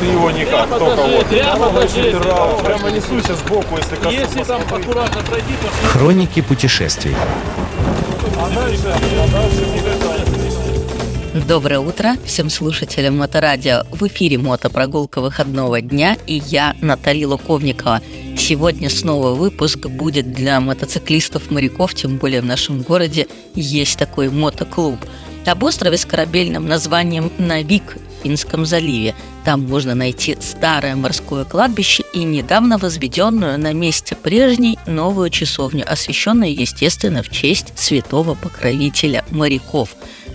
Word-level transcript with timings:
Ты 0.00 0.06
его 0.06 0.30
никак, 0.30 0.68
только 0.68 1.02
вот. 1.02 1.26
прямо 1.26 1.68
покажи. 1.70 2.16
Прямо, 2.18 2.58
прямо 2.58 2.90
несуйся 2.90 3.34
сбоку, 3.34 3.76
если 3.76 3.96
коснусь. 3.96 4.14
Если 4.14 4.42
там 4.44 4.62
аккуратно 4.62 5.22
пройти, 5.22 5.52
то 5.60 5.88
Хроники 5.88 6.40
путешествий. 6.40 7.14
А 8.38 8.50
дальше, 8.50 8.82
а 8.86 9.28
дальше 9.28 9.66
никогда. 9.74 10.16
Доброе 11.46 11.80
утро 11.80 12.16
всем 12.24 12.48
слушателям 12.48 13.18
Моторадио. 13.18 13.82
В 13.90 14.06
эфире 14.06 14.38
мотопрогулка 14.38 15.20
выходного 15.20 15.82
дня 15.82 16.16
и 16.26 16.42
я, 16.46 16.74
Наталья 16.80 17.28
Луковникова. 17.28 18.00
Сегодня 18.38 18.88
снова 18.88 19.32
выпуск 19.32 19.86
будет 19.86 20.32
для 20.32 20.60
мотоциклистов-моряков, 20.60 21.94
тем 21.94 22.16
более 22.16 22.40
в 22.40 22.46
нашем 22.46 22.80
городе 22.80 23.26
есть 23.54 23.98
такой 23.98 24.30
мотоклуб. 24.30 24.96
Об 25.44 25.62
острове 25.62 25.98
с 25.98 26.06
корабельным 26.06 26.66
названием 26.66 27.30
Навик 27.38 27.98
Финском 28.22 28.66
заливе. 28.66 29.14
Там 29.44 29.66
можно 29.66 29.94
найти 29.94 30.36
старое 30.40 30.96
морское 30.96 31.44
кладбище 31.44 32.04
и 32.12 32.24
недавно 32.24 32.78
возведенную 32.78 33.58
на 33.58 33.72
месте 33.72 34.16
прежней 34.16 34.78
новую 34.86 35.30
часовню, 35.30 35.84
освященную, 35.90 36.54
естественно, 36.54 37.22
в 37.22 37.30
честь 37.30 37.72
святого 37.76 38.34
покровителя 38.34 39.24
моряков. 39.30 39.90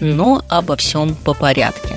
Но 0.00 0.42
обо 0.48 0.76
всем 0.76 1.14
по 1.14 1.34
порядке. 1.34 1.96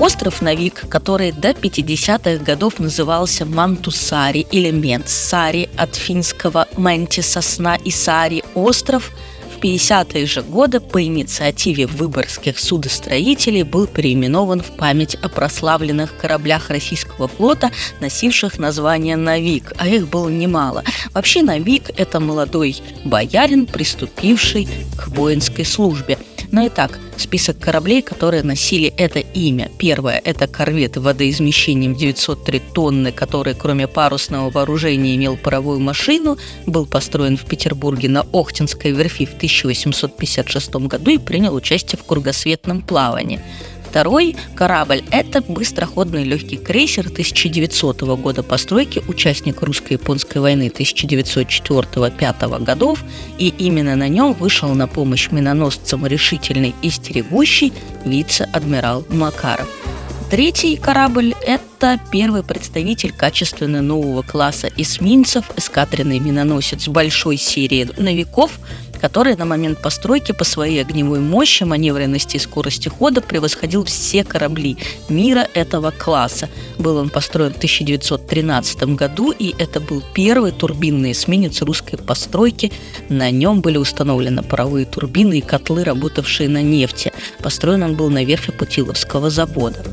Остров 0.00 0.42
Навик, 0.42 0.88
который 0.88 1.32
до 1.32 1.50
50-х 1.50 2.44
годов 2.44 2.78
назывался 2.78 3.44
Мантусари 3.44 4.46
или 4.52 4.70
Ментсари 4.70 5.68
от 5.76 5.96
финского 5.96 6.68
«менти»– 6.76 7.20
сосна 7.22 7.74
и 7.74 7.90
«сари»– 7.90 8.44
остров, 8.54 9.10
в 9.58 9.60
50-е 9.60 10.26
же 10.26 10.42
годы 10.42 10.78
по 10.78 11.02
инициативе 11.02 11.86
выборгских 11.86 12.60
судостроителей 12.60 13.64
был 13.64 13.88
переименован 13.88 14.60
в 14.60 14.76
память 14.76 15.16
о 15.16 15.28
прославленных 15.28 16.16
кораблях 16.16 16.70
российского 16.70 17.26
флота, 17.26 17.72
носивших 18.00 18.58
название 18.58 19.16
«Навик», 19.16 19.72
а 19.76 19.88
их 19.88 20.08
было 20.08 20.28
немало. 20.28 20.84
Вообще 21.12 21.42
«Навик»– 21.42 21.90
это 21.96 22.20
молодой 22.20 22.76
боярин, 23.04 23.66
приступивший 23.66 24.68
к 24.96 25.08
воинской 25.08 25.64
службе– 25.64 26.18
но 26.50 26.62
и 26.62 26.68
так, 26.68 26.98
список 27.16 27.58
кораблей, 27.58 28.02
которые 28.02 28.42
носили 28.42 28.92
это 28.96 29.18
имя. 29.18 29.70
Первое– 29.78 30.20
это 30.24 30.46
корвет 30.46 30.96
водоизмещением 30.96 31.94
903 31.94 32.62
тонны, 32.72 33.12
который, 33.12 33.54
кроме 33.54 33.86
парусного 33.86 34.50
вооружения, 34.50 35.14
имел 35.16 35.36
паровую 35.36 35.80
машину, 35.80 36.38
был 36.66 36.86
построен 36.86 37.36
в 37.36 37.44
Петербурге 37.44 38.08
на 38.08 38.26
Охтинской 38.32 38.92
верфи 38.92 39.26
в 39.26 39.34
1856 39.34 40.74
году 40.86 41.10
и 41.10 41.18
принял 41.18 41.54
участие 41.54 41.98
в 41.98 42.04
кругосветном 42.04 42.82
плавании. 42.82 43.40
Второй 43.88 44.36
корабль– 44.54 45.02
это 45.10 45.40
быстроходный 45.40 46.24
легкий 46.24 46.58
крейсер 46.58 47.06
1900 47.06 48.02
года 48.20 48.42
постройки, 48.42 49.02
участник 49.08 49.62
русско-японской 49.62 50.38
войны 50.38 50.70
1904-1905 50.74 52.62
годов, 52.62 53.02
и 53.38 53.48
именно 53.48 53.96
на 53.96 54.08
нем 54.08 54.34
вышел 54.34 54.74
на 54.74 54.86
помощь 54.86 55.30
миноносцам 55.30 56.06
решительный 56.06 56.74
и 56.82 56.90
стерегущий 56.90 57.72
вице-адмирал 58.04 59.04
Макаров. 59.08 59.87
Третий 60.30 60.76
корабль– 60.76 61.34
это 61.46 61.98
первый 62.12 62.42
представитель 62.42 63.12
качественно 63.12 63.80
нового 63.80 64.20
класса 64.20 64.68
эсминцев, 64.76 65.50
эскадренный 65.56 66.18
миноносец 66.18 66.86
большой 66.86 67.38
серии 67.38 67.88
новиков– 67.96 68.58
который 68.98 69.36
на 69.36 69.44
момент 69.44 69.80
постройки 69.80 70.32
по 70.32 70.44
своей 70.44 70.80
огневой 70.80 71.20
мощи, 71.20 71.64
маневренности 71.64 72.36
и 72.36 72.40
скорости 72.40 72.88
хода 72.88 73.20
превосходил 73.20 73.84
все 73.84 74.24
корабли 74.24 74.76
мира 75.08 75.48
этого 75.54 75.90
класса. 75.90 76.48
Был 76.78 76.96
он 76.96 77.08
построен 77.08 77.52
в 77.52 77.56
1913 77.56 78.94
году, 78.94 79.32
и 79.32 79.54
это 79.58 79.80
был 79.80 80.02
первый 80.14 80.52
турбинный 80.52 81.12
эсминец 81.12 81.62
русской 81.62 81.96
постройки. 81.96 82.72
На 83.08 83.30
нем 83.30 83.60
были 83.60 83.78
установлены 83.78 84.42
паровые 84.42 84.86
турбины 84.86 85.38
и 85.38 85.42
котлы, 85.42 85.84
работавшие 85.84 86.48
на 86.48 86.62
нефти. 86.62 87.12
Построен 87.42 87.82
он 87.82 87.96
был 87.96 88.10
на 88.10 88.24
верфи 88.24 88.52
Путиловского 88.52 89.30
завода. 89.30 89.84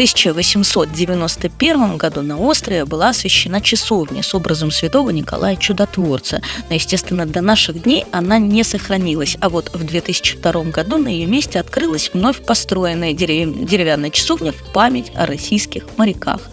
В 0.00 0.02
1891 0.02 1.98
году 1.98 2.22
на 2.22 2.38
острове 2.38 2.86
была 2.86 3.10
освящена 3.10 3.60
часовня 3.60 4.22
с 4.22 4.34
образом 4.34 4.70
святого 4.70 5.10
Николая 5.10 5.56
Чудотворца. 5.56 6.40
Но, 6.70 6.74
естественно, 6.74 7.26
до 7.26 7.42
наших 7.42 7.82
дней 7.82 8.06
она 8.10 8.38
не 8.38 8.64
сохранилась. 8.64 9.36
А 9.42 9.50
вот 9.50 9.70
в 9.74 9.84
2002 9.84 10.52
году 10.64 10.96
на 10.96 11.08
ее 11.08 11.26
месте 11.26 11.60
открылась 11.60 12.10
вновь 12.14 12.40
построенная 12.42 13.12
деревянная 13.12 14.08
часовня 14.08 14.52
в 14.52 14.72
память 14.72 15.12
о 15.14 15.26
российских 15.26 15.84
моряках– 15.98 16.40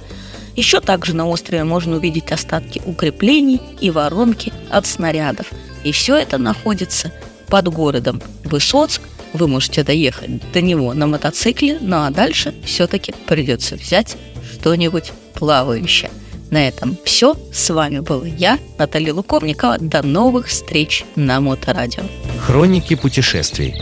еще 0.57 0.81
также 0.81 1.15
на 1.15 1.27
острове 1.27 1.63
можно 1.63 1.97
увидеть 1.97 2.31
остатки 2.31 2.81
укреплений 2.83 3.61
и 3.79 3.91
воронки 3.91 4.51
от 4.71 4.87
снарядов. 4.87 5.51
И 5.83 5.91
все 5.91 6.15
это 6.15 6.39
находится 6.39 7.13
под 7.47 7.67
городом 7.67 8.23
Высоцк. 8.43 9.01
Вы 9.37 9.47
можете 9.47 9.83
доехать 9.83 10.51
до 10.51 10.61
него 10.61 10.95
на 10.95 11.05
мотоцикле, 11.05 11.77
ну 11.79 11.97
а 11.97 12.09
дальше 12.09 12.55
все-таки 12.65 13.13
придется 13.27 13.75
взять 13.75 14.17
что-нибудь 14.53 15.11
плавающее. 15.35 16.09
На 16.49 16.67
этом 16.67 16.97
все. 17.03 17.35
С 17.53 17.69
вами 17.69 17.99
была 17.99 18.25
я, 18.25 18.57
Наталья 18.79 19.13
Луковникова. 19.13 19.77
До 19.79 20.01
новых 20.01 20.47
встреч 20.47 21.05
на 21.15 21.39
Моторадио. 21.39 22.03
Хроники 22.39 22.95
путешествий. 22.95 23.75